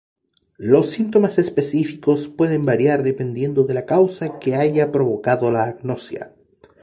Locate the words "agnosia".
5.65-6.33